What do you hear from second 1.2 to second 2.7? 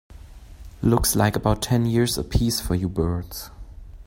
about ten years a piece